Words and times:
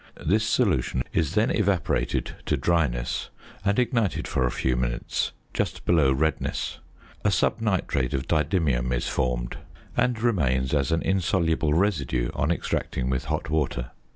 This 0.25 0.43
solution 0.43 1.03
is 1.13 1.35
then 1.35 1.51
evaporated 1.51 2.31
to 2.47 2.57
dryness 2.57 3.29
and 3.63 3.77
ignited, 3.77 4.27
for 4.27 4.47
a 4.47 4.51
few 4.51 4.75
minutes, 4.75 5.31
just 5.53 5.85
below 5.85 6.11
redness. 6.11 6.79
A 7.23 7.29
subnitrate 7.29 8.15
of 8.15 8.27
didymium 8.27 8.91
is 8.93 9.07
formed, 9.07 9.57
and 9.95 10.19
remains 10.19 10.73
as 10.73 10.91
an 10.91 11.03
insoluble 11.03 11.75
residue 11.75 12.31
on 12.33 12.49
extracting 12.49 13.11
with 13.11 13.25
hot 13.25 13.51
water. 13.51 13.91